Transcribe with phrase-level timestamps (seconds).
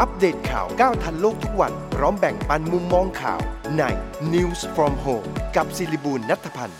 [0.00, 3.40] อัปเดตข่าวก้าวทันโลกทุกวัน พร้อมแบ่งปันมุมมองข่าว
[3.78, 3.82] ใน
[4.34, 6.78] News from Home กับศิริบูลนัทพันธ์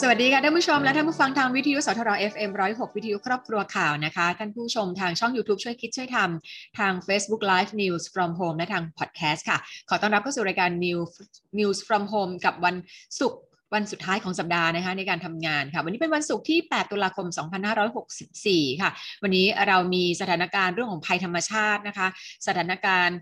[0.00, 9.58] สวัสดีค่ะท่านผู้ชมและท่านผู้ฟังทางวิทยุสทร FM 106 วิทยุครอบครัวข่าวนะคะ ท่านผู้ชมทางช่อง YouTube ช่วยคิดช่วยทำทาง Facebook Live News from Home และทาง Podcast ค่ะ
[9.88, 11.10] ขอต้อนรับเข้าสู่รายการ News
[11.58, 12.74] News from Home กับวัน
[13.20, 13.40] ศุกร์
[13.74, 17.26] วันสุดท้ายของสัปดาห์นะคะในการทำงานค่ะ วันนี้เป็นวันศุกร์ที่ 8 ตุลาคม
[18.04, 18.90] 2564 ค่ะ
[19.22, 22.06] วันนี้เรามีสถานการณ์เรื่องของภัยธรรมชาตินะคะ
[22.46, 23.18] สถานการณ์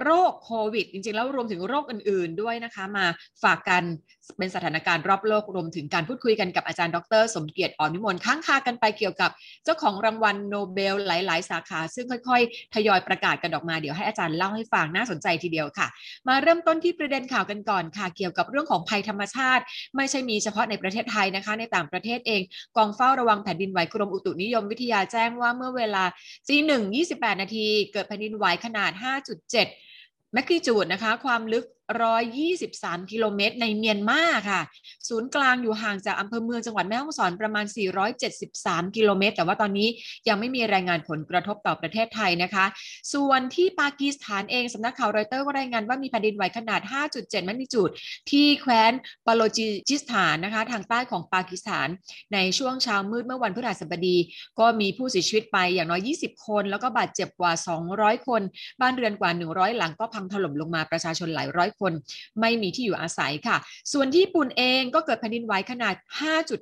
[0.00, 3.06] โรคโควิด จริงๆ แล้วรวมถึงโรคอื่นๆด้วยนะคะ มา
[3.42, 3.82] ฝากกัน
[4.38, 9.30] เป็นสถานการณ์รอบโลกรวมถึงการพูดคุยกันกับอาจารย์ดร สมเกียรติอ่อนนิมนต์ค้างคากันไปเกี่ยวกับ
[9.64, 15.86] เจ้าของรางวัลโนเบลหลาย ๆ สาขา ซึ่งค่อย ๆ ทยอยประกาศกันออกมาเดี๋ยวให้อาจารย์เล่าให้ฟังน่าสนใจทีเดียวค่ะ
[16.28, 19.62] มาเริ่มต้นที่ประเด็นข่าวกันก่อนค่ะ เกี่ยวกับเรื่องของภัยธรรมชาติ
[19.96, 22.42] ไม่ใช่มีเฉพาะในประเทศไทยนะคะ ในต่างประเทศเอง
[22.76, 26.04] กองเฝ้าระวังแผ่นดินไหวกรมอุตุนิยมวิทยาแจ้งว่าเมื่อเวลา
[26.48, 28.90] ตีหนึ่งยี่สิบแปดนาทีเกิดแผ่นดินไหวขนาด
[29.62, 31.64] 5.7แมกนิจูดนะคะ ความลึก
[31.96, 34.60] 123 กิโลเมตร ในเมียนมาค่ะ
[35.08, 37.64] ศูนย์กลางอยู่ห่างจากอำเภอเมืองจังหวัดแม่ฮ่องสอนประมาณ
[38.30, 39.88] 473 กิโลเมตร แต่ว่าตอนนี้
[40.28, 42.64] ยังไม่มีรายงานผลกระทบต่อประเทศไทยนะคะ
[43.14, 46.80] ส่วนที่ปากีสถานเองสำนักข่าวรอยเตอร์ก็รายงานว่ามีแผ่นดินไหวขนาด
[47.14, 47.90] 5.7มกนิจูด
[48.30, 48.92] ที่แคว้น
[49.26, 49.42] บาโล
[49.88, 51.88] จิสถานนะคะทางใต้ของปากีสถาน
[52.34, 54.16] ในช่วงเช้ามืดเมื่อวันพฤหัสบดี
[54.60, 57.52] ก็มีผู้เสียชีวิตไปอย่างน้อย 20 คน แล้วก็บาดเจ็บกว่า
[57.90, 58.42] 200 คน
[58.80, 61.92] บ้านเรือนกว่า 100 หลังก็พังถล่มลงมาประชาชนหลายร้อยคน
[62.40, 63.56] ไม่มีที่อยู่อาศัยค่ะ
[63.92, 65.94] ส่วนที่ญี่ปุ่นเองก็เกิดแผ่นดินไหวขนาด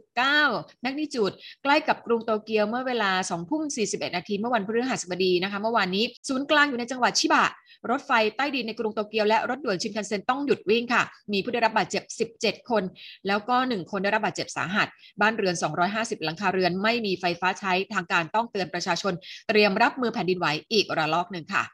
[0.06, 7.47] 5.9 แมกนิจูด ใกล้กับกรุงโตเกียวเมื่อเวลา2ทุ่ม41 นาทีเมื่อวันพฤหัสบดีนะคะ เมื่อวานนี้ศูนย์กลางอยู่ในจังหวัดชิบะ
[7.91, 12.03] รถไฟใต้ดินในกรุงโตเกียวและรถด่วนชินคันเซ็นต้องหยุดวิ่งค่ะ มีผู้ได้รับบาดเจ็บ
[12.39, 12.83] 17 คน
[13.27, 14.89] แล้วก็ 1 คนได้รับบาดเจ็บสาหัส
[15.20, 15.55] บ้านเรือน
[15.91, 19.12] 250 หลังคาเรือนไม่มีไฟฟ้าใช้ทางการต้องเตือนประชาชน
[19.48, 21.64] เตรียมรับมือแผ่นดินไหวอีกระลอกหนึ่งค่ะ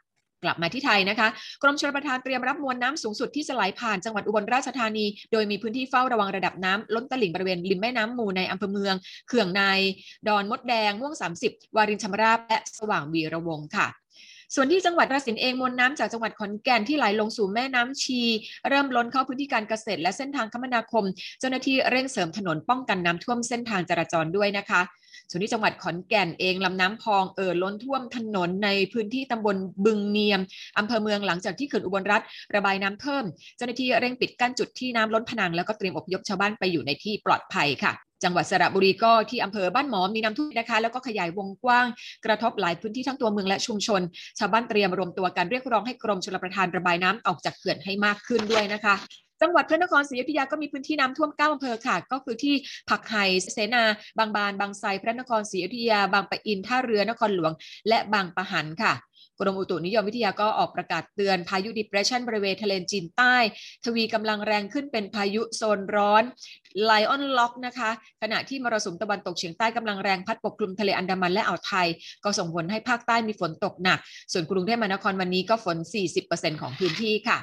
[0.45, 1.29] กลับมาที่ไทยนะคะ
[1.63, 8.95] กรมชลประทานเตรียมรับมวลน้ำสูงสุดที่จะไหลผ่านจังหวัดอุบลราชธานี โดยมีพื้นที่เฝ้าระวังระดับน้ำล้นตลิ่งบริเวณริมแม่น้ำมูในอำเภอเมือง
[9.29, 9.63] เขื่องใน
[10.29, 11.15] ดอนมดแดง ม่วง
[11.45, 14.02] 30 วารินชำราบและสว่างวีระวงค่ะ
[14.55, 18.21] ส่วนที่จังหวัดราสินเองมวลน้ำจากจังหวัดขอนแก่นที่ไหลลงสู่แม่น้ำชี
[18.69, 21.05] เริ่มล้นเข้าพื้นที่การเกษตร และเส้นทางคมนาคม
[21.41, 24.81] เจ้าหน้าที่เร่งเสริมถนนป้องกันน้ำท่วมเส้นทางจราจรด้วยนะคะ
[25.31, 30.41] ส่วนที่จังหวัดขอนแก่นเองลำน้ำพองเอ่อล้นท่วมถนนในพื้นที่ตำบลบึงเนียม
[30.79, 32.23] อำเภอเมืองหลังจากที่เขื่อนอุบลรัฐ
[32.55, 33.25] ระบายน้ำเพิ่ม
[33.57, 37.93] เจ้าหน้าที่เร่งปิดกั้นจุดที่น้ำล้นผนังแล้วก็เตรียมอพยพชาวบ้านไปอยู่ในที่ปลอดภัยค่ะ
[38.25, 41.87] จังหวัดสระบุรีก็ที่อำเภอบ้านหมอมีน้ำท่วมนะคะ แล้วก็ขยายวงกว้าง
[42.25, 44.01] กระทบหลายพื้นที่ทั้งตัวเมืองและชุมชน
[44.39, 48.95] ชาวบ้านเตรียมรวมตัวกันเรียกร้องให้กรมชลประทานระบายน้ำออกจากเขื่อนให้มากขึ้นด้วยนะคะ
[49.43, 52.55] จังหวัดพระนครศรีอยุธยาก็มีพื้นที่น้ำท่วม9อำเภอค่ะ ก็คือที่
[52.89, 53.85] ผักไห่เสนา
[54.19, 57.53] บางบาน บางไทรพระนครศรีอยุธยา บางปะอินท่าเรือนครหลวง
[57.89, 58.93] และบางปะหันค่ะ
[59.47, 63.37] รมอุตุนิยมวิทยาก็ออกประกาศเตือนพายุดิเพรสชันบริเวณทะเลจีนใต้
[63.85, 66.23] ทวีกำลังแรงขึ้นเป็นพายุโซนร้อน
[66.85, 67.91] ไลออนล็อกนะคะ
[68.23, 71.89] ขณะที่มรสุมตะวันตกเฉียงใต้กำลังแรงพัดปกคลุมทะเลอันดามันและอ่าวไทย
[72.25, 73.99] ก็ส่งผลให้ภาคใต้มีฝนตกหนัก
[74.33, 75.77] ส่วนกรุงเทพมหานครวันนี้ก็ฝน
[76.21, 77.39] 40%ของพื้นที่ค่ะ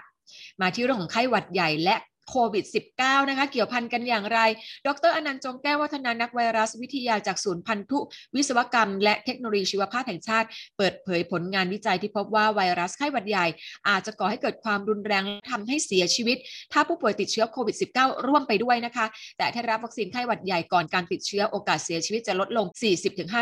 [0.62, 1.96] มาที่เรื่องของไข้หวัดใหญ่และ
[2.30, 2.66] โควิด
[2.98, 4.40] -19 นะคะ เกี่ยวพันกันอย่างไร
[4.86, 8.00] ดรอนันต์จงแก้ววัฒนานักไวรัสวิทยาจากศูนย์พันธุ
[8.36, 10.48] วิศวกรรม และเทคโนโลยีชีวภาพแห่งชาติ
[10.78, 13.46] เปิดเผยผลงานวิจัยที่พบว่าไวรัสไข้หวัดใหญ่
[13.90, 16.38] อาจจะก่อให้เกิดความรุนแรงทำให้เสียชีวิต
[16.74, 19.06] ถ้าผู้ป่วยติดเชื้อโควิด -19 ร่วมไปด้วยนะคะ
[19.38, 22.66] แต่ถ้ารับวัคซีนไข้หวัดใหญ่ก่อนการติดเชื้อโอกาสเสียชีวิตจะลดลง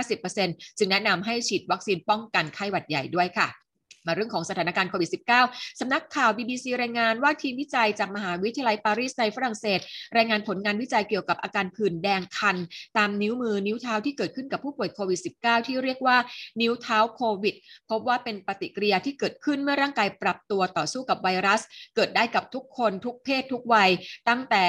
[0.01, 3.66] 40-50%จึงแนะนำให้ฉีดวัคซีนป้องกันไข้หวัดใหญ่ด้วยค่ะ
[4.07, 5.09] มาเรื่องของสถานการณ์โควิด
[5.45, 9.79] -19 สำนักข่าว BBC รายงานว่าทีมวิจัยจากมหาวิทยาลัยปารีสในฝรั่งเศส
[10.17, 12.57] รายงานผลงานวิจัยเกี่ยวกับอาการผื่นแดงคัน
[12.97, 16.17] ตามนิ้วมือนิ้วเท้าที่เกิดขึ้นกับผู้ป่วยโควิด -19 ที่เรียกว่า
[16.61, 17.55] นิ้วเท้าโควิด
[17.89, 21.61] พบว่าเป็นปฏิกิริยาที่เกิดขึ้นเมื่อร่างกายปรับตัวต่อสู้กับไวรัส
[21.95, 23.89] เกิดได้กับทุกคนทุกเพศทุกวัย
[24.29, 24.65] ตั้งแต่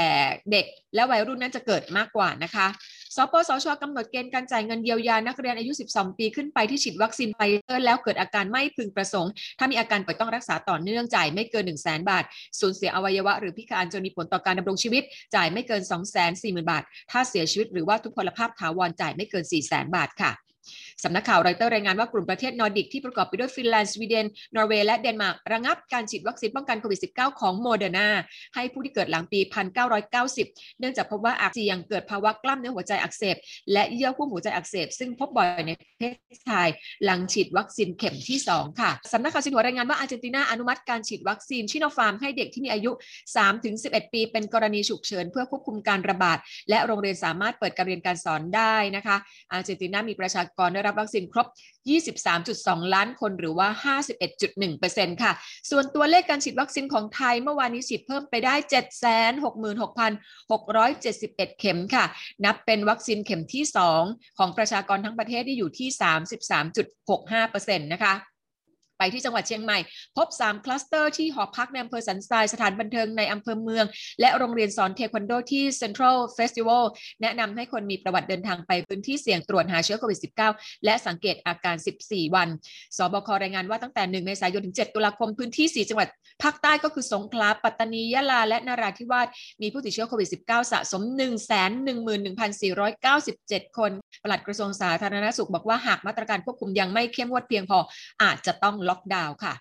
[0.53, 2.67] เด็กและวัยรุ่นนั้นจะเกิดมากกว่านะคะ
[3.17, 12.25] สปสชกำหนดเกณฑ์การจ่ายเงินเยียวยานักเรียนอายุ 12 ปีขึ้นไปที่ฉีดวัคซีนไฟเซอร์แล้วเกิดอาการไม่พึงประสงค์ ถ้ามีอาการป่วยต้องรักษาต่อเนื่องจ่ายไม่เกิน 1 0 0 0 0 0 บาท
[12.61, 15.03] สูญเสียอวัยวะหรือพิการจนมีผลต่อการดำรงชีวิต
[15.35, 19.97] จ่ายไม่เกิน 2 4 0 0 0 0 บาท ถ้าเสียชีวิตหรือว่าทุพพลภาพถาวรจ่ายไม่เกิน 4 0 0 0 0 0
[19.97, 20.33] บาทค่ะ
[21.05, 28.09] สำนักข่าวรอยเตอร์รายงานว่ากลุ่มประเทศนอร์ดิกที่ประกอบไปด้วยฟินแลนด์สวีเดน นอร์เวย์และเดนมาร์กระงับการฉีดวัคซีนป้องกันโควิด -19 ของโมเดอร์นา
[28.55, 29.41] ให้ผู้ที่เกิดหลังปี
[30.09, 33.37] 1990 เนื่องจากพบว่าอาจเสี่ยงเกิดภาวะกล้ามเนื้อหัวใจอักเสบ
[33.73, 36.15] และเยื่อหุ้มหัวใจอักเสบ ซึ่งพบบ่อยในประเทศ
[36.47, 36.69] ไทย
[37.05, 42.91] หลังฉีดวัคซีนเข็มที่ 2 ค่ะสำนักข่าวซินหัวรายงานว่าอาร์เจนตินาอนุมัติการฉีดวัคซีนซิโนฟาร์มให้เด็กที่มีอายุ
[43.53, 46.39] 3-11 ปี เป็นกรณีฉุกเฉินเพื่อควบคุมการระบาด
[46.71, 49.17] และโรงเรียนสามารถเปิดการเรียนการสอนได้นะคะ
[49.53, 51.47] อาร์เจนตินามีประชากรได้รับวัคซีนครบ
[52.21, 53.69] 23.2 ล้านคนหรือว่า
[54.51, 55.33] 51.1%ค่ะ
[55.71, 62.05] ส่วนตัวเลขการฉีดวัคซีนของไทยเมื่อวานนี้ฉีดเพิ่มไปได้ 766,671 เข็มค่ะ
[62.45, 63.65] นับเป็นวัคซีนเข็มที่
[64.01, 65.89] 2 ของประชากรทั้งประเทศที่อยู่ที่
[66.67, 68.15] 33.65%นะคะ
[68.99, 69.79] ไปที่จังหวัดเชียงใหม่
[70.17, 73.85] พบ 3 คลัสเตอร์ที่หอพักในอำเภอสันทรายสถานบันเทิงในอำเภอเมือง
[74.21, 76.85] และโรงเรียนสอนเทควันโดที่ Central Festival
[77.23, 82.49] แนะนำให้คนมีประวัติเดินทางไปพื้นที่เสี่ยงตรวจหาเชื้อโควิด -19 และสังเกตอาการ 14 วัน
[82.97, 86.09] สบครายงานว่าตั้งแต่ 1 เมษายนถึง 7 ตุลาคมพื้นที่ 4 จังหวัด
[86.43, 89.29] ภาคใต้ก็คือสงขลา ปัตตานี ยะลา และนราธิวาส
[89.63, 91.03] มีผู้ติดเชื้อโควิด -19 สะสม
[92.01, 93.91] 111,497 คน
[94.25, 97.79] ปลัดกระทรวงสาธารณสุขบอกว่าหากมาตรการควบคุมยังไม่เข้มงวดเพียงพอ
[98.23, 99.55] อาจจะต้องล็อกดาวน์ค่ะ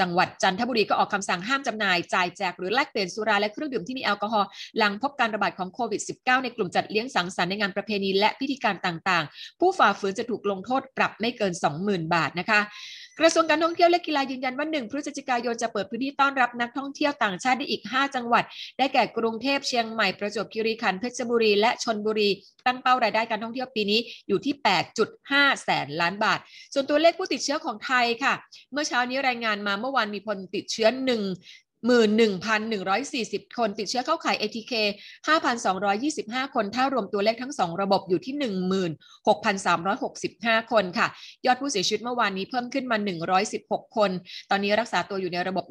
[0.00, 11.52] จังหวัดจันทบุรีก็ออกคำสั่งห้ามจำหน่าย จ่ายแจกหรือแลกเปลี่ยนสุราและเครื่องดื่มที่มีแอลกอฮอล์หลังพบการระบาดของโควิด -19 ในกลุ่มจัดเลี้ยงสังสรรค์ในงานประเพณีและพิธีการต่างๆ ผู้ฝ่าฝืนจะถูกลงโทษปรับไม่เกิน
[11.84, 12.60] 20,000 บาทนะคะ
[13.22, 18.44] กระทรวงการท่องเที่ยวและกีฬายืนยันว่า 1 พฤศจิกายนจะเปิดพื้นที่ต้อนรับนักท่องเที่ยวต่างชาติได้อีก 5 จังหวัด
[18.78, 22.28] ได้แก่กรุงเทพเชียงใหม่ประจวบคีรีขันธ์เพชรบุรี และชนบุรี
[22.66, 24.54] ตั้งเป้ารายได้การท่องเที่ยวปีนี้อยู่ที่
[25.08, 26.38] 8.5 แสนล้านบาท
[26.74, 28.34] ส่วนตัวเลขผู้ติดเชื้อของไทยค่ะ
[28.72, 34.72] เมื่อเช้านี้รายงานมาเมื่อวานมีคนติดเชื้อ1 11,140 คนติดเชื้อเข้าข่าย ATK
[35.84, 38.34] 5,225 คนถ้ารวมตัวเลขทั้ง 2 ระบบอยู่ที่
[39.92, 41.06] 16,365 คนค่ะ
[41.46, 42.96] ยอดผู้เสียชีวิตเมื่อวานนี้เพิ่มขึ้นมา
[43.46, 44.10] 116 คน
[44.50, 45.64] ตอนนี้รักษาตัวอยู่ในระบบ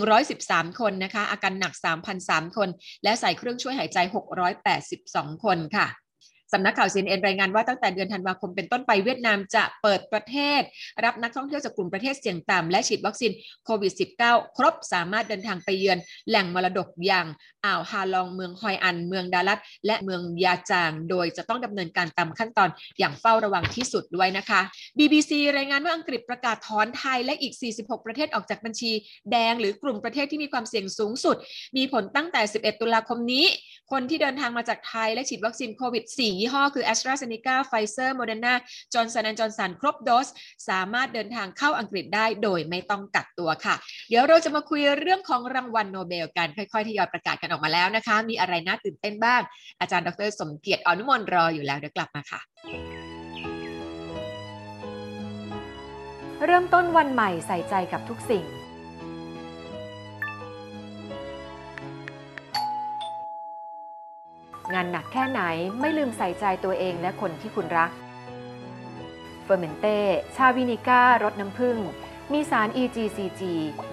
[0.00, 1.72] 111,113 คนนะคะ อาการหนัก
[2.16, 2.68] 3,003 คน
[3.04, 3.98] และใส่เครื่องช่วยหายใจ
[4.76, 5.88] 682 คนค่ะ
[6.52, 10.60] สำนักข่าว CNN รายงานว่าตั้งแต่เดือนธันวาคมเป็นต้นไปเวียดนามจะเปิดประเทศ
[11.04, 13.32] รับนักท่องเที่ยวจากกลุ่มประเทศเสี่ยงต่ำและฉีดวัคซีน
[13.64, 13.92] โควิด
[14.24, 15.98] -19 ครบสามารถเดินทางไปเยือน
[16.28, 17.26] แหล่งมรดกอย่าง
[17.64, 22.68] อ่าวฮาลองเมืองฮอยอัน เมืองดาลัตและเมืองยาจาง โดยจะต้องดำเนินการตามขั้นตอน
[22.98, 24.60] อย่างเฝ้าระวังที่สุดด้วยนะคะ
[24.98, 28.92] BBC รายงานว่าอังกฤษประกาศถอนไทยและอีก 46 ประเทศออกจากบัญชี
[29.30, 31.36] แดงหรือกลุ่มประเทศที่มีความเสี่ยงสูงสุด
[31.76, 33.46] มีผลตั้งแต่ 11 ตุลาคมนี้
[33.92, 38.54] คนที่เดินทางมาจากไทยและฉีดวัคซีนโควิด 4ยี่ห้อคือ AstraZeneca Pfizer Moderna
[38.92, 40.28] Johnson Johnson ครบโดส
[40.68, 43.74] สามารถเดินทางเข้าอังกฤษได้โดยไม่ต้องกักตัวค่ะ
[44.08, 49.40] เดี๋ยวเราจะมาคุยเรื่องของรางวัลโนเบลกัน ค่อยๆทยอยประกาศกันออกมาแล้วนะคะ มีอะไรน่าตื่นเต้นบ้าง
[49.80, 52.40] อาจารย์ดรสมเกียรติ อ่อนวิมลรออยู่แล้วเดี๋ยวกลับมาค่ะ
[56.46, 58.57] เริ่มต้นวันใหม่ใส่ใจกับทุกสิ่ง
[64.74, 65.40] งานหนักแค่ไหน
[65.80, 67.90] ไม่ลืมใส่ใจตัวเองและคนที่คุณรัก
[69.44, 69.98] เฟอร์เมนเต้
[70.36, 71.76] ชาวินิก้ารสน้ำผึ้ง
[72.32, 73.42] มีสาร EGCG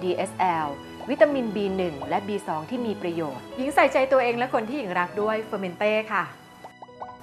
[0.02, 0.68] DSL
[1.10, 6.24] วิตามิน B1 และ B2 ที่มีประโยชน์ หญิงใส่ใจตัวเองและคนที่หญิงรักด้วยเฟอร์เมนเต้ค่ะ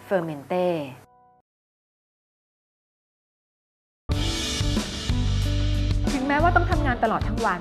[0.05, 0.67] เฟอร์เมนเต้
[6.13, 7.61] ถึงแม้ว่าต้องทำงานตลอดทั้งวัน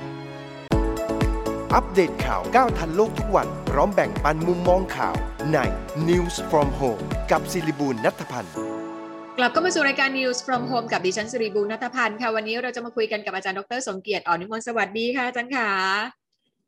[1.75, 5.15] อัปเดตข่าวก้าวทันโลกทุกวัน พร้อมแบ่งปันมุมมองข่าว
[5.53, 5.59] ใน
[6.09, 7.01] News from Home
[7.31, 8.53] กับศิริบูลนัทพันธ์
[9.37, 15.69] กลับเข้ามาสู่รายการ News from Home กับดิฉันสิริบูรณัฐพันธ์ค่ะวันนี้เราจะมาคุยกันกับอาจารย์ดรสมเกียรติอ่อนนิมนต์สวัสดีค่ะอาจารย์ค่ะ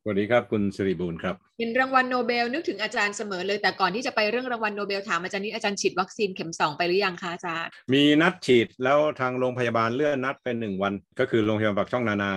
[0.02, 12.32] สวัสดีครับคุณสิริบูลครับเห็นรางวัลโนเบลนึกถึงอาจารย์เสมอเลยแต่ก่อนที่จะไปเรื่องรางวัลโนเบลถามอาจารย์นี้อาจารย์ฉีดวัคซีนเข็มสองไปหรือยังคะอาจารย์มีนัดฉีดแล้วทางโรงพยาบาลเลื่อนนัดเป็นหนึ่งวัน ก็คือโรงพยาบาลปากช่องนานา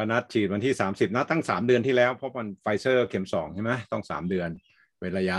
[0.00, 4.48] ก็นัดฉีดวันที่ 30นัดตั้ง 3 เดือนที่แล้ว เพราะมันไฟเซอร์เข็มสองใช่ไหมต้อง 3 เดือน
[5.00, 5.38] เป็นระยะ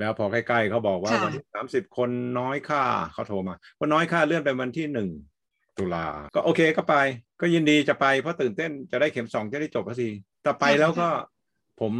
[0.00, 2.82] แล้วพอใกล้ๆเขาบอกว่าค่ะวันที่ 30 คนน้อยค่า
[3.12, 4.86] เขาโทรมาว่าน้อยค่าเลื่อนไปวันที่
[5.32, 6.94] 1 ตุลา ก็โอเคก็ไป
[7.40, 10.10] ก็ยินดีจะไปเพราะตื่นเต้นจะได้เข็มสองจะได้จบสักที
[10.42, 11.08] แต่ไปแล้วก็
[11.80, 11.92] ผม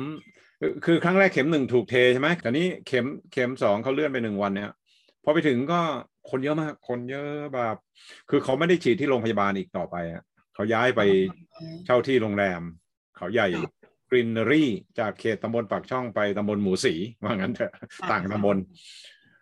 [0.60, 4.70] คือคือครั้งแรกเข็มหนึ่งถูกเทใช่ไหมแต่นี้เข็มเข็มสองเขาเลื่อนไปหนึ่งวันเนี่ย
[5.24, 5.80] พอไปถึงก็
[6.30, 7.76] คนเยอะมาก คนเยอะแบบ
[8.30, 10.22] คือเขาไม่ได้ฉีดที่โรงพยาบาลอีกต่อไปอะ
[10.58, 11.02] เขาย้ายไป
[11.86, 12.60] เช่าที่โรงแรม
[13.16, 13.48] เขาใหญ่
[14.10, 17.72] กรีนเนอรี่จากเขตตำบลปากช่องไปตำบลหมูสีว่างั้นเถอะ
[18.10, 18.56] ต่างตำบล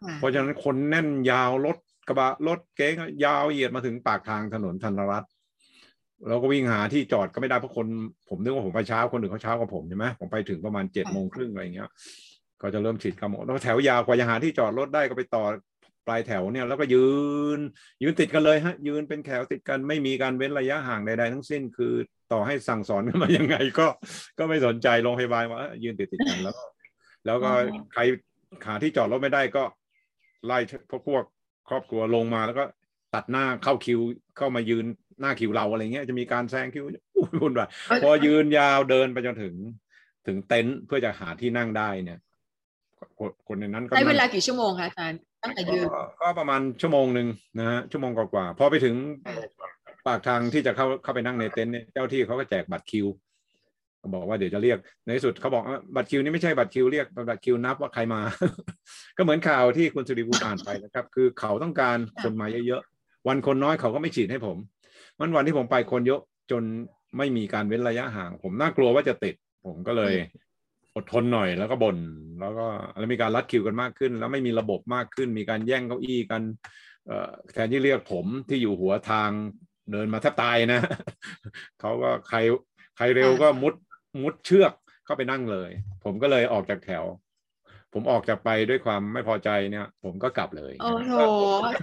[0.04, 1.76] ค่ะเพราะฉะนั้นคนแน่นยาวรถ
[2.08, 2.94] กระบะรถเก๋ง
[3.24, 5.30] ยาวเหยียดมาถึงปากทางถนนธนรัตน์
[6.28, 7.86] เราก็วิ่งหาที่จอดก็ไม่ได้เพราะคน
[8.28, 11.90] ผมนึกว่าผมไปเช้าคนอื่นเขาเช้ากว่าผมใช่ไหมผมไปถึงประมาณเจ็ดโมงครึ่งอะไรอย่างเงี้ย
[12.62, 15.44] ก็จะเริ่มฉีดกระหมอแล้วแถวยาวกว่าจะหาที่จอดรถได้ก็ไปต่อ
[16.06, 17.06] ปลายแถวเนี่ยแล้วก็ยื
[17.58, 17.60] น
[18.02, 21.92] ยืนติดกันเลยฮะ ยืนเป็นแถวติดกันไม่มีการเว้นระยะห่างใดๆทั้งสิ้น คือ
[22.32, 23.86] ต่อให้สั่งสอนกันมายังไงก็
[24.38, 26.64] ก็ไม่สนใจโรงพยาบาลว่าเอ้ยยืนติดติดๆกันแล้วก็
[27.26, 27.50] แล้วก็
[27.92, 28.00] ใคร
[28.66, 29.64] หาที่จอดรถไม่ได้ก็
[30.46, 30.58] ไล่
[30.90, 31.24] พวกพวก
[31.68, 32.64] ครอบครัวลงมาแล้วก็
[33.14, 34.00] ตัดหน้าเข้าคิว
[34.36, 34.84] เข้ามายืน
[35.20, 36.84] หน้าคิวเราอะไรเงี้ยจะมีการแซงคิว
[37.16, 37.68] อุ้ยวุ่นวาย
[38.02, 39.54] พอยืนยาวเดินไปจนถึง
[40.26, 42.18] ถึงเต็นท์เพื่อจะหาที่นั่งได้เนี่ย
[43.18, 48.94] คนคนในนั้นก็ใช้เวลานั่งกี่ชั่วโมงคะอาจารย์ ตั้งแต่ยืนก็ก็ประมาณชั่วโมงหนึ่งนะฮะชั่วโมงกว่าๆพอไปถึง
[50.06, 53.06] ปากทางที่จะเข้าเข้าไปนั่งในเต็นท์เนี่ยเจ้าที่เขาก็แจกบัตรคิว
[53.98, 58.20] เขาบอกว่าเดี๋ยวจะเรียกในที่สุดเขาบอกว่าบัตรคิวนี่ไม่ใช่บัตรคิวเรียกเป็นบัตรคิวนับว่าใครมา
[59.16, 64.56] ก็เหมือนข่าวที่คุณสุริบูลอ่านไปนะครับ คือเขาต้องการคนมาเยอะๆวันคนน้อยเขาก็ไม่ฉีดให้ผม
[65.18, 66.62] มันวันที่ผมไปคนเยอะจน
[67.16, 69.34] ไม่มีการเว้นระยะห่าง ผมน่ากลัวว่าจะติด
[69.66, 70.14] ผมก็เลย
[70.96, 71.96] อดทนหน่อยแล้วก็บน่น
[72.40, 72.66] แล้วก็
[72.98, 76.42] แล้วมีการรัดคิวกันมากขึ้น แล้วไม่มีระบบมากขึ้น มีการแย่งเก้าอี้กัน
[77.06, 79.30] เอ่อแทนที่เรียกผมที่อยู่หัวทาง
[79.92, 80.80] เดินมาแทบตายนะ
[81.80, 82.38] เขาก็ใคร
[82.96, 83.74] ใครเร็วก็มุด
[84.22, 84.72] มุดเชือก
[85.04, 85.70] เข้าไปนั่งเลย
[86.04, 87.04] ผมก็เลยออกจากแถว
[87.92, 91.12] ผมออกจากไปด้วยความไม่พอใจเนี่ย ผมก็กลับเลยโอ้โห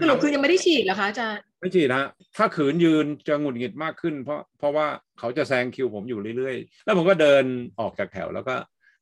[0.02, 2.04] สรุปคือยังไม่ได้ฉีดเหรอคะอาจารย์ไม่ฉีดนะ
[2.38, 4.88] ถ้าขืนยืนจะหงุดหงิดมากขึ้น เพราะเพราะว่า
[5.20, 7.44] เขาจะแซงคิวผมอยู่เรื่อยๆ แล้วผมก็เดิน
[7.80, 8.56] ออกจากแถวแล้วก็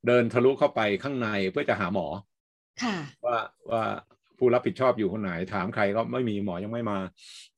[0.07, 2.07] เดินทะลุเข้าไปข้างในเพื่อจะหาหมอ
[2.83, 3.37] ค่ะว่า
[3.71, 3.83] ว่า
[4.37, 6.99] ผู้รับผิดชอบอยู่คนไหนถามใครก็ไม่มีหมอยังไม่มา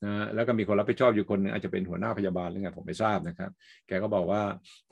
[0.04, 3.50] นะแล้วก็มีคนรับผิดชอบอยู่คนหนึงอาจจะเป็นหัวหน้าพยาบาลหรือไงผมไม่ทราบนะครับ
[3.88, 4.42] แกก็บอกว่า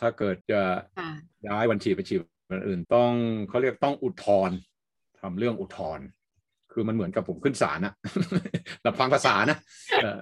[0.01, 0.61] ถ้าเกิดจะ
[0.99, 1.11] ค่ะ
[1.47, 3.13] ย้ายวันฉีดไปฉีดวันอื่นต้อง
[3.49, 4.57] เขาเรียกต้องอุทธรณ์
[5.21, 6.07] ทำเรื่องอุทธรณ์
[6.73, 7.95] คือมันเหมือนกับผมขึ้นศาลนะ
[8.87, 9.59] รับฟังภาษานะ
[10.03, 10.19] เออ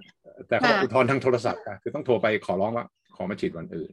[0.49, 3.91] แต่เขาบอกค่ะอุทธรณ์ทางโทรศัพท์อะคือต้องโทรไปขอร้องว่าขอมาฉีดวันอื่น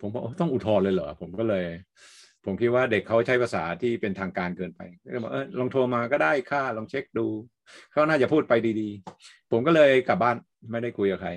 [0.00, 1.64] ผมบอกโอ้ต้องอุทธรณ์เลยเหรอผมก็เลย
[2.44, 7.26] ผมคิดว่าเด็กเขาใช้ภาษาที่เป็นทางการเกินไปก็เลยบอกเออลองโทรมาก็ได้ค่ะลองเช็คดู
[7.90, 10.36] เขาน่าจะพูดไปดีๆ ผมก็เลยกลับบ้าน
[10.70, 11.30] ไม่ได้คุยกับใคร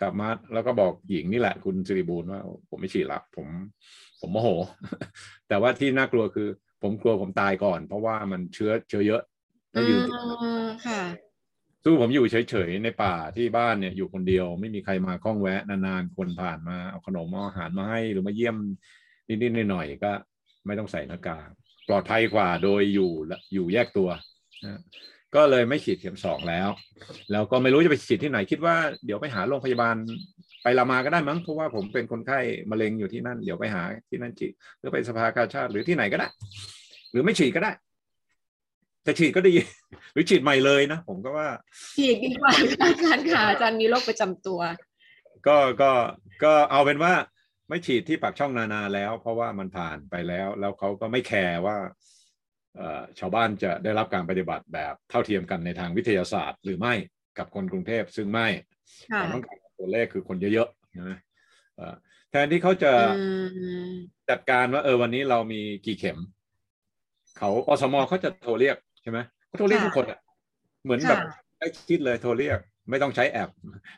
[0.00, 2.40] กลับมาแล้วก็บอกหญิงนี่แหละคุณสิริบูลว่า
[2.70, 3.46] ผมไม่ฉีดละผม
[4.20, 4.48] ผมโมโห
[5.48, 6.48] แต่ว่าที่น่ากลัวคือ
[6.82, 9.22] ผมกลัวผมตายก่อน เพราะว่ามันเชื้อเชื้อเยอะ
[9.74, 11.02] ถ้ายืนติดอืมค่ะ
[11.84, 18.56] สู้ผมอยู่เฉยๆในป่าที่บ้านเนี่ยอยู่คนเดียว ไม่มีใครมาคล้องแวะนานๆคนผ่านมาเอาขนมเอาอาหารมาให้หรือมาเยี่ยม
[19.28, 20.12] นิดๆหน่อยๆก็
[20.66, 21.48] ไม่ต้องใส่หน้ากาก
[21.88, 24.08] ปลอดภัยกว่าโดยอยู่และอยู่แยกตัว
[24.64, 24.80] นะ
[25.34, 26.68] ก็เลยไม่ฉีดเข็มสองแล้ว
[27.32, 29.96] แล้วก็ไม่รู้จะไปฉีดที่ไหนคิดว่าเดี๋ยวไปหาโรงพยาบาล
[30.62, 32.40] ไปรามาก็ได้มั้งเพราะว่าผมเป็นคนไข้
[32.70, 36.28] มะเร็งอยู่ที่นั่นเดี๋ยวไปหาที่นั่นฉีดหรือไปสภากาชาติหรือที่ไหนก็ได้
[37.10, 37.72] หรือไม่ฉีดก็ได้
[39.04, 39.54] แต่ฉีดก็ดี
[40.12, 41.48] หรือฉีดใหม่เลยนะผมก็ว่า
[41.96, 44.60] ฉีดดีกว่าค่ะอาจารย์ค่ะอาจารย์มีโรคประจำตัว
[45.46, 45.92] ก็ก็
[46.44, 47.12] ก็เอาเป็นว่า
[47.72, 51.76] ไม่ฉีดที่ปากช่องนานาแล้ว เพราะว่ามันผ่านไปแล้ว แล้วเขาก็ไม่แคร์ว่า
[52.76, 56.94] เอ่อชาวบ้านจะได้รับการปฏิบัติแบบเท่าเทียมกันในทางวิทยาศาสตร์ หรือไม่
[57.38, 58.48] กับคนกรุงเทพซึ่งไม่
[59.12, 61.18] ค่ะความต้องการของตัวเลขคือคนเยอะๆนะ
[61.76, 61.94] เอ่อ
[62.30, 63.00] แทนที่เขาจะอื
[63.86, 63.88] ม
[64.30, 66.18] จัดการว่าเออวันนี้เรามีกี่เข็ม
[67.38, 70.18] เขาอสมเขาจะโทรเรียกใช่ไหมเขาโทรเรียกทุกคนอะ
[70.84, 72.58] เหมือนแบบค่ะใกล้ชิดเลยโทรเรียก
[72.92, 73.50] ไม่ต้องใช้แอป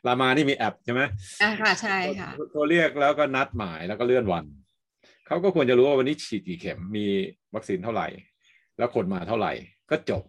[0.07, 1.03] รามานี่มีแอปใช่ไหม
[1.43, 4.45] อ่าค่ะใช่ค่ะโทรเรียกแล้วก็นัดหมายแล้วก็เลื่อนวัน
[5.27, 7.07] เขาก็ควรจะรู้ว่าวันนี้ฉีดกี่เข็มมี
[7.55, 8.07] วัคซีนเท่าไหร่
[8.79, 9.53] แล้วคนมาเท่าไหร่
[9.91, 10.23] ก็จบ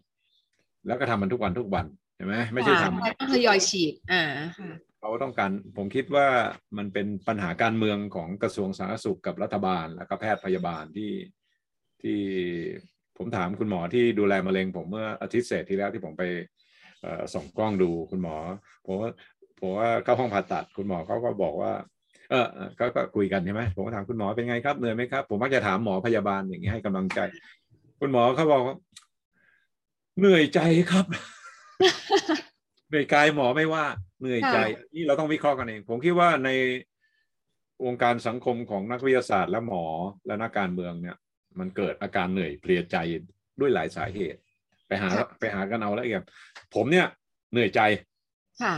[0.87, 1.85] แล้วก็ทำมันทุกวันทุกวัน
[2.17, 4.23] ใช่ไหมไม่ใช่ทำค่ะต้องทยอยฉีดอ่า
[4.57, 6.27] ค่ะเขาต้องการผมคิดว่า
[6.77, 11.11] มันเป็นปัญหาการเมืองของกระทรวงสาธารณสุขกับรัฐบาล แล้วก็แพทย์พยาบาลที่
[12.01, 12.19] ที่
[13.17, 16.54] ผมถามคุณหมอที่ดูแลมะเร็งผมเมื่ออาทิตย์เศษที่แล้วที่ผมไปเอ่อ
[17.33, 18.35] ส่องกล้องดูคุณหมอ
[18.85, 19.09] ผมว่า
[19.59, 21.71] ผมว่าเข้าห้องผ่าตัดคุณหมอเขาก็บอกว่า
[22.31, 27.19] เออเออก็ก็คุยกันใช่ไหมผมก็ถามคุณหมอเป็นไงครับเหนื่อยไหมครับ ผมมักจะถามหมอพยาบาลอย่างนี้ให้กำลังใจ
[27.99, 28.75] คุณหมอเขาบอกว่า
[30.19, 30.59] เหนื่อยใจ
[30.91, 31.05] ครับ
[32.89, 33.85] เหนื่อยกายหมอไม่ว่า
[34.21, 36.49] เหนื่อยใจค่ะนี่เราต้องวิเคราะห์กันเอง ผมคิดว่าใน
[37.85, 39.85] วงการสังคมของนักวิทยาศาสตร์และหมอ
[40.25, 41.17] และนักการเมืองเนี่ย
[41.59, 42.97] มันเกิดอาการเหนื่อยเพลียใจ
[43.59, 44.39] ด้วยหลายสาเหตุ
[44.87, 46.23] ไปหาไปหากันเอาแล้วเอง
[46.75, 47.05] ผมเนี่ย
[47.51, 47.81] เหนื่อยใจ
[48.61, 48.75] ค่ะ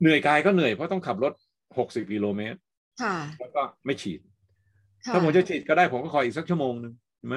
[0.00, 1.32] เหนื่อยกายก็เหนื่อยเพราะต้องขับรถ
[1.78, 2.58] หกสิบกิโลเมตร
[3.02, 4.20] ค่ะแล้วก็ไม่ฉีด
[5.04, 7.36] ค่ถ้าผมจะฉีดก็ได้ผมก็คอยอีกสักชั่วโมงหนึ่งใช่ไหม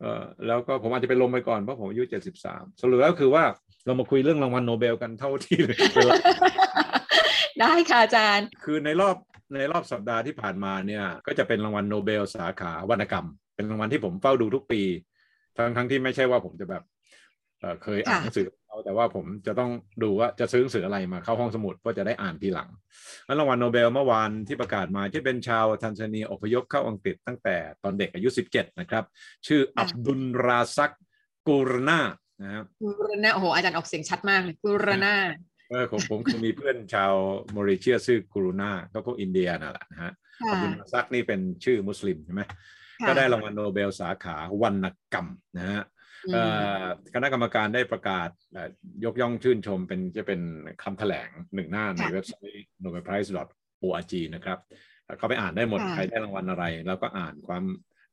[0.00, 3.44] เออแล้วก็ผมอาจจะไปลงไปก่อนเพราะผมอายุเจ็ดสิบสามสรุปแล้วคือว่า
[3.86, 6.14] เรามาคุยเรื่องรางวัลโนเบลกันเท่าที่เวลา
[7.60, 9.16] ได้ค่ะอาจารย์ คือในรอบ
[9.54, 14.82] ในรอบสัปดาห์ที่ผ่านมาเนี่ย ก็จะเป็นรางวัลโนเบลสาขาวรรณกรรม เป็นรางวัลที่ผมเฝ้าดูทุกปี
[15.56, 16.82] ทั้งทั้งที่ไม่ใช่ว่าผมจะแบบ
[17.60, 19.70] เอ่อเคยอ่านค่ะหนังสือเขาแต่ว่าผมจะต้อง
[20.02, 22.68] ดูว่าจะซื้อหนังสืออะไรมาเข้าห้องสมุดเพื่อจะได้อ่านทีหลัง
[23.26, 29.04] แล้วรางวัลโนเบลเมื่อวานที่ประกาศมาที่เป็นชาวทันซาเนียอพยพเข้าอังกฤษตั้งแต่ตอนเด็กอายุ 17 นะครับ
[29.46, 30.92] ชื่ออับดุลราซัก
[31.48, 32.00] กูรนา
[32.42, 35.14] นะครับกุรณาโอ้โหอาจารย์ออกเสียงชัดมากเลยกุรณา
[35.70, 37.12] เออผมผมคือมีเพื่อนชาว
[37.54, 40.12] มอริเชียชื่อกูรูนาก็พวกอินเดียนั่นแหละนะฮะ
[40.42, 42.42] ค่ะอับดุลราซักนี่เป็นชื่อมุสลิมใช่ไหม
[43.00, 45.26] ค่ะก็ได้รางวัลโนเบลสาขาวรรณกรรม
[45.56, 45.99] นะฮะอืมเอ่อ
[47.14, 48.70] คณะกรรมการได้ประกาศเอ่อ
[49.04, 50.40] ยกย่องชื่นชมเป็นจะเป็น
[50.82, 54.58] คำแถลงหนึ่งหน้าในเว็บไซต์ nobelprize.org นะครับ
[55.18, 57.64] เขาไปอ่านได้หมดค่ะใครได้รางวัลอะไร แล้วก็อ่านความ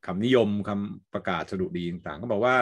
[0.05, 2.55] คำนิยมคำประกาศสดุดีต่างๆเขาบอกว่า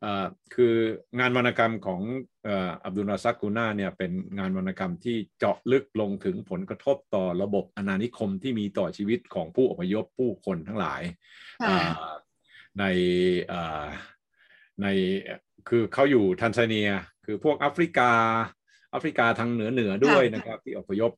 [0.00, 0.74] เอ่อคือ
[1.18, 2.00] งานวรรณกรรมของ
[2.44, 11.02] เอ่ออับดุลราซักกูนาเนี่ยเป็นงานวรรณกรรมที่เจาะลึกลงถึงผลกระทบต่อระบบอาณานิคมที่มีต่อชีวิตของผู้อพยพผู้คนทั้งหลาย
[11.68, 12.14] ค่ะอ่า
[12.78, 12.84] ใน
[13.52, 13.84] อ่า
[14.82, 14.86] ใน
[15.68, 16.90] คือเขาอยู่ทันซาเนีย
[17.24, 18.10] คือพวกแอฟริกา
[18.90, 21.12] แอฟริกาทางเหนือเหนือด้วยค่ะนะครับ ที่อพยพ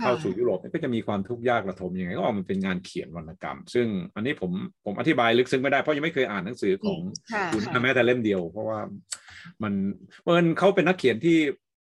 [0.00, 4.50] เข้าค่ะสู่ยุโรปเนี่ยก็จะมีความทุกข์ยากระทมยังไงก็ออกมาเป็นงานเขียนวรรณกรรม ซึ่งอันนี้ผม
[4.84, 7.00] ผมอธิบายลึกซึ้งไม่ได้เพราะยังไม่เคยอ่านหนังสือของ
[7.32, 8.78] ค่ะคุณค่ะแม้แต่เล่มเดียว เพราะว่า
[9.62, 9.72] มัน
[10.24, 11.36] เอิญเขาเป็นนักเขียนที่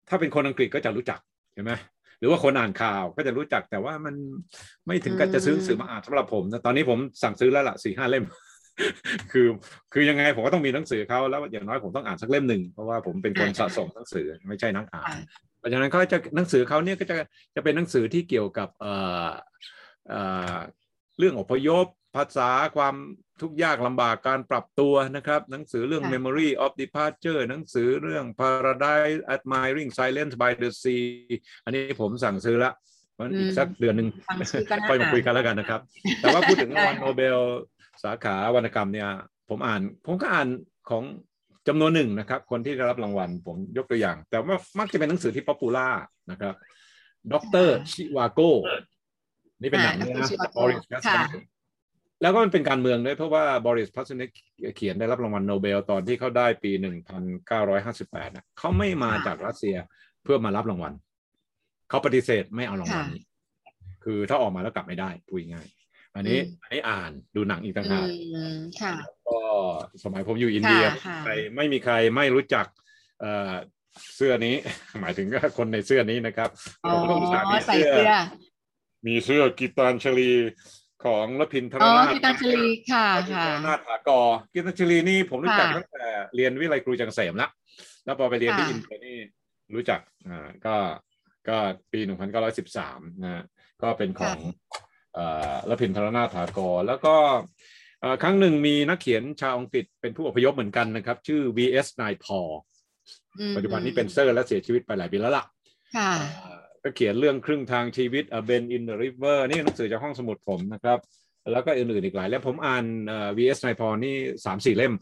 [0.09, 1.21] ถ้าเป็นคนอังกฤษก็จะรู้จัก
[1.55, 1.73] ใช่ไหม
[2.19, 4.15] หรือว่าคนอ่านข่าวก็จะรู้จักแต่ว่ามัน
[4.87, 8.25] ไม่ถึงกับจะซื้อหนังสือมาอ่านสำหรับผมนะตอนนี้ผมสั่งซื้อแล้วล่ะสี่ห้าเล่ม
[9.33, 9.47] คือ
[9.93, 17.17] คือยังไงผมก็ต้องมีหนังสือเขาแล้วอย่างน้อยผมต้องอ่านสักเล่มหนึ่งเพราะว่าผมเป็นคนอ่าสะสมหนังสือไม่ใช่นักอ่านค่ะเพราะฉะนั้นเขาจะหนังสือเขาเนี่ยก็จะ
[17.55, 18.95] จะเป็นหนังสือที่เกี่ยวกับเอ่
[19.27, 19.31] อ
[20.09, 20.21] เอ่
[20.53, 20.57] อ
[21.19, 22.95] เรื่องอพยพภาษาความ
[23.41, 31.07] ทุกข์ยากลำบากการปรับตัวนะครับหนังสือเรื่องค่ะ Memory of Departure หนังสือเรื่อง Paradise Admiring Silence by the Sea
[31.65, 32.73] อันนี้ผมสั่งซื้อละ
[33.19, 35.81] มันอีกสักเดือนหนึ่งฟังชื่อก็น่าค่อยมาอ่านคุยกันแล้วกันนะครับ
[36.21, 37.39] แต่ว่าพูดถึงรางวัลได้โนเบล
[38.03, 39.09] สาขาวรรณกรรมเนี่ย
[39.49, 40.49] ผมอ่าน ผมก็อ่าน
[40.91, 41.03] ของ
[41.69, 45.89] จำนวนหนึ่งนะครับ คนที่ได้รับรางวัลผมยกตัวอย่าง แต่ว่ามักจะเป็นหนังสือที่ popular
[46.31, 46.55] นะครับ
[47.33, 48.41] ด็อกเตอร์ชิวาโก
[49.61, 50.29] นี่เป็นหนังอ่านะ Dr.
[50.31, 51.23] Chivago บริสค่ะ
[52.23, 54.31] แล้วก็มันเป็นการเมืองด้วยเพราะว่าบอริสพาสเตอร์แนก
[54.77, 56.71] เขียนได้รับรางวัลโนเบลตอนที่เขาได้ปี
[57.55, 59.77] 1958นะเขาไม่มาจากรัสเซีย
[60.23, 60.93] เพื่อมารับรางวัล
[61.89, 63.23] เขาปฏิเสธไม่เอารางวัลนี้
[64.05, 65.78] คือถ้าออกมาแล้วกลับไม่ได้พูดง่ายๆ
[66.15, 68.95] อันนี้อืมอันนี้อ่านดูหนังอีกต่างหากอืมค่ะ
[69.29, 69.41] ก็
[70.05, 72.67] สมัยผมอยู่อินเดียค่ะค่ะใครไม่มีใครไม่รู้จัก
[73.21, 73.53] เอ่อ
[74.17, 74.55] เสื้อนี้
[75.01, 76.51] หมายถึงก็คนในเสื้อนี้นะครับ
[76.85, 77.27] อ๋อเราก็ต้องมี
[77.67, 78.11] ใส่เสื้อ
[79.07, 80.31] มีเสื้อกีตาร์ชลี
[81.05, 87.51] ของรพินทรอ๋อนาถกิตังชลีค่ะรพินค่ะทรนาถฐากรคีตาญชลีนี่ผมรู้จักค่ะตั้งแต่เรียนวิทยาลัยครูจังเกษมแล้ว
[88.05, 89.17] แล้วพอไปเรียนที่ค่ะอินเดียนี่
[89.75, 90.77] รู้จักอ่าก็
[91.49, 91.57] ก็
[91.93, 93.45] ปีหนึ่งพันเก้าร้อยสิบสามนะฮะ
[93.83, 94.39] ก็เป็นของ
[95.15, 97.15] เอ่อรพินทรนาถฐากูร แล้วก็
[98.01, 101.87] เอ่อครั้งหนึ่งมีนักเขียนชาวอังกฤษเป็นผู้อพยพเหมือนกันนะครับ ชื่อ V.S.
[102.01, 102.41] นายพอล
[103.39, 105.45] อืมปัจจุบันนี้เป็นเซอร์และเสียชีวิตไปหลายปีแล้วล่ะ
[105.97, 110.99] ค่ะเอ่อก็เขียนเรื่องครึ่งทางชีวิต A Bend in the River นี่หนังสือจากห้องสมุดผมนะครับ
[111.53, 113.59] แล้วก็อื่นๆอีกหลายเล่มผมอ่านเอ่อ V.S.
[113.65, 114.95] นายพอนี่สามสี่เล่ม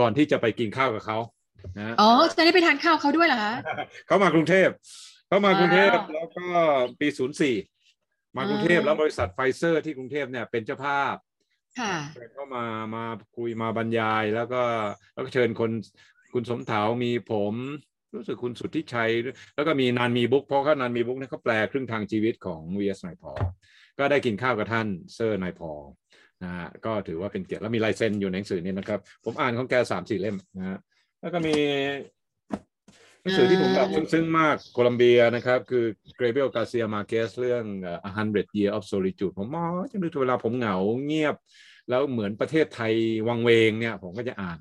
[0.00, 1.18] ก่อนที่จะไปกินข้าวกับเขา
[1.78, 3.54] นะอ๋อจะได้ไปทานข้าวเขาด้วยเหรอคะ
[4.06, 4.68] เขามากรุงเทพ
[5.28, 6.46] เขามากรุงเทพว้าวแล้วก็
[7.00, 7.54] ปีศูนย์สี่
[8.36, 11.16] มากรุงเทพอ๋อแล้วบริษัทไฟเซอร์ที่กรุงเทพเนี่ยเป็นเจ้าภาพ
[11.80, 11.94] ค่ะ
[12.34, 13.04] เข้ามามา
[13.36, 14.62] คุยมาบรรยายแล้วก็
[15.14, 15.70] แล้วก็เชิญคน
[16.34, 17.54] คุณสมเถามีผม
[18.14, 19.10] รู้สึกคุณสุทธิชัย
[19.54, 22.98] แล้วก็มีนานมีบุ๊กเพราะเขานานมีบุ๊กเนี่ยเขาแปลครึ่งทางชีวิตของ V.S.
[23.06, 23.32] นายพอล
[23.98, 25.70] ก็ได้กินข้าวกับท่านเซอร์นายพอล
[26.42, 30.78] นะฮะก็ถือว่าเป็นเกียรติแล้วมีลายเซ็นอยู่ในหนังสือนี้นะครับ ผมอ่านของแกสามสี่เล่มนะฮะ
[31.20, 31.54] แล้วก็มี
[33.24, 35.84] หนังสือที่ผมแบบซึ้งๆมากโคลัมเบียนะครับ คือ
[36.16, 41.34] เกรเบลกาเซียมาเกสเรื่องเอ่อ A Hundred Year of Solitude ผมมองจังเลยเวลาผมเหงาเงียบ
[41.88, 42.92] แล้วเหมือนประเทศไทย
[43.28, 44.58] วังเวงเนี่ย ผมก็จะอ่าน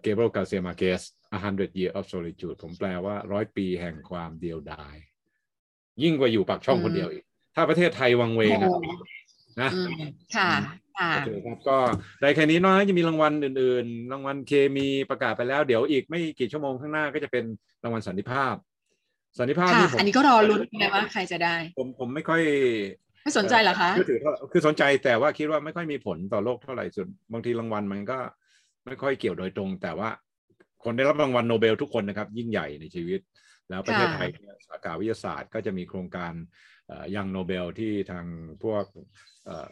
[0.00, 1.02] เกเบลกาเซียมาเกส
[1.36, 4.96] A Hundred Year of Solitude ผมแปลว่าร้อยปีแห่งความเดียวดาย
[6.02, 7.24] ยิ่งกว่าอยู่ปากช่องคนเดียวอีก
[7.54, 8.80] ถ้าประเทศไทยวังเวงอะโอ้
[9.60, 10.02] นะอืม
[10.36, 10.74] ค่ะค่ะ
[11.14, 11.78] โอเคครับก็
[12.20, 17.44] ได้แค่นี้เน้อยจะมีรางวัลอื่น ๆ รางวัลเคมีประกาศไปแล้ว เดี๋ยวอีกไม่กี่ชั่วโมงข้างหน้าก็จะเป็น
[17.84, 18.54] รางวัลสันติภาพ
[19.38, 22.42] สันติภาพค่ะนี่ผมอันนี้ก็รอลุ้นนะว่าใครจะได้ ผมผมไม่ค่อย
[23.24, 28.18] ไม่สนใจเหรอคะคือถือเท่าคือสนใจแต่ว่าคิดว่าไม่ค่อยมีผลต่อโลกเท่าไหร่ส่วนบางทีรางวัลมันก็
[28.86, 30.08] ไม่ค่อยเกี่ยวโดยตรง แต่ว่า
[30.84, 33.20] คนได้รับรางวัลโนเบลทุกคนนะครับ ยิ่งใหญ่ในชีวิต
[33.70, 36.32] แล้วประเทศค่ะไทยเนี่ยสาขาวิทยาศาสตร์ก็จะมีโครงการ
[37.16, 38.24] Young โนเบลที่ทาง
[38.64, 38.84] พวก
[39.46, 39.68] เอ่อ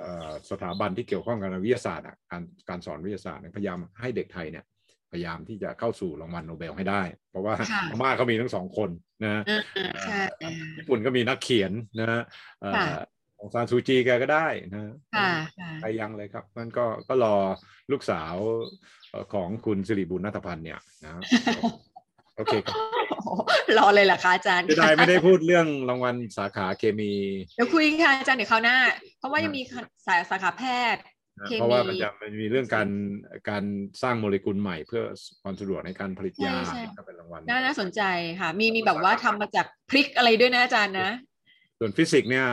[0.00, 4.64] เอ่อสถาบันที่เกี่ยวข้องกับวิทยาศาสตร์อะการการสอนวิทยาศาสตร์เนี่ยพยายามให้เด็กไทยเนี่ย
[5.12, 8.90] พยายามที่จะเข้าสู่รางวัลโนเบลให้ได้ เพราะว่าค่ะพม่าเขามีทั้งสองคน
[9.24, 10.20] นะอ่าใช่
[10.78, 12.22] ญี่ปุ่นก็มีนักเขียนนะ
[12.60, 12.86] เอ่อค่ะ
[13.40, 14.80] อองซานซูจีแกก็ได้นะ
[15.16, 17.36] ค่ะค่ะไปยังเลยครับมันก็ก็รอ
[17.92, 18.34] ลูกสาว
[19.10, 21.12] เอ่อของคุณสิริบุญนัทพันธ์เนี่ยนะ
[22.36, 22.95] โอเคครับโอ้โห
[23.78, 27.12] รอเลยเหรอคะอาจารย์จะได้ไม่ได้พูดเรื่องรางวัลสาขาเคมี
[27.56, 28.76] เดี๋ยวคุยค่ะอาจารย์เดี๋ยวคราวหน้า
[29.18, 29.62] เพราะว่ายังมี
[30.06, 31.02] สายสาขาแพทย์
[31.40, 32.88] นะเคมีเพราะว่ามันจะมันมีเรื่องการ
[33.50, 33.64] การ
[34.02, 35.02] สร้างโมเลกุลใหม่เพื่อ
[35.42, 38.02] ความสะดวกในการผลิตยาใช่ใช่ก็เป็นรางวัลน่าน่าสนใจ
[38.40, 41.10] ค่ะ มีมีแบบว่าทำมาจากพริกอะไรด้วยนะอาจารย์นะ
[41.78, 42.46] ส่วนฟิสิกส์เนี่ย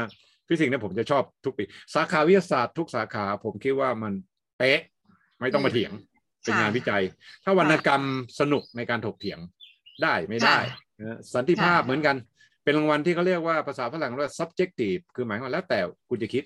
[0.48, 1.64] ฟิสิกส์เนี่ยผมจะชอบทุกปี
[1.96, 4.14] สาขาวิทยาศาสตร์ทุกสาขาผมคิดว่ามัน
[4.58, 4.80] เป๊ะ
[5.42, 5.92] ไม่ต้องมาเถียง
[6.44, 7.04] เป็นงานวิจัย
[7.44, 8.02] ถ้าวรรณกรรม
[8.40, 9.40] สนุกในการถกเถียง
[10.02, 10.58] ได้ไม่ได้
[11.00, 12.16] นะสันติภาพค่ะเหมือนกัน
[12.64, 15.80] เป็นรางวัลที่เขาเรียกว่าภาษาฝรั่งเรียกว่า subjective คือหมายความว่าแล้วแต่
[16.10, 16.44] คุณจะคิด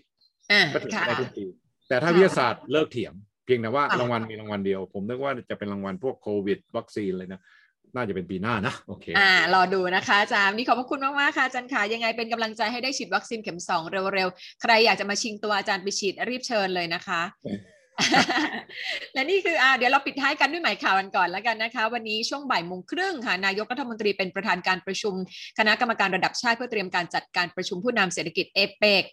[0.51, 1.45] อ่าก็ถือค่ะได้ทุกปี
[1.89, 3.13] แต่ถ้าค่ะวิทยาศาสตร์เลิกเถียง
[3.45, 7.41] เพียงแต่ว่าค่ะรางวัลมีรางวัลเดียว ผมนึกว่าจะเป็นรางวัลพวกโควิด วัคซีนเลยนะ
[7.95, 13.83] น่าจะเป็นปีหน้านะโอเคอ่ารอดูนะคะอาจารย์นี่ขอบพระคุณมากๆค่ะอาจารย์ค่ะยังไงเป็นกำลังใจให้ได้ฉีดวัคซีนเข็มสอง
[14.15, 17.21] เร็วๆ ใครอยากจะมาชิงตัวอาจารย์ไปฉีดรีบเชิญเลยนะคะ
[19.13, 25.13] และนี่คืออ่าเดี๋ยวเราปิดท้ายกันด้วยหมายข่าวกันก่อนแล้วกันนะคะ วันนี้ช่วงบ่ายโมงครึ่งค่ะ นายกรัฐมนตรีเป็นประธานการประชุม
[25.59, 29.03] คณะกรรมการระดับชาติเพื่อเตรียมการจัดการประชุมผู้นำเศรษฐกิจเอเปก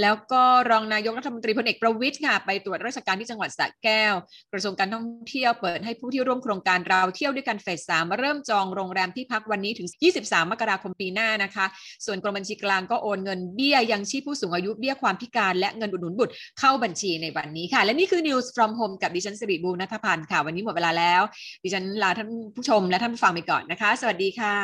[0.00, 4.14] แล้วก็รองนายกรัฐมนตรีพลเอกประวิทย์ค่ะไปตรวจราชการที่จังหวัดสระแก้ว
[4.52, 9.88] กระทรวงการท่องเที่ยวเปิดให้ผู้ที่ร่วมโครงการเราเที่ยวด้วยกันเฟสสามมาเริ่มจองโรงแรมที่พักวันนี้ถึง
[10.20, 11.66] 23 มกราคมปีหน้านะคะ
[12.06, 21.22] ส่วนกรมบัญชีกลางก็โอนเงินเบี้ยยังชีพผู้สูงอายุเบี้ยความพิการและเงินอุดหนุนบุตรเข้าบัญชีในวันนี้ค่ะ และนี่คือ News from Home กับดิฉันสิริบูรณัฐพันธ์ค่ะ วันนี้หมดเวลาแล้ว
[21.64, 24.54] ดิฉันลาท่านผู้ชมและท่านผู้ฟังไปก่อนนะคะ สวัสดีค่ะ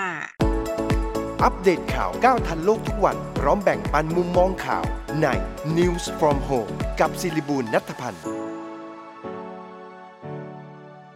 [1.42, 4.84] อัปเดตข่าวก้าวทันโลกทุกวัน พร้อมแบ่งปันมุมมองข่าว
[5.22, 5.26] ใน
[5.78, 8.22] News from Home กับสิริบูลนัทพันธ์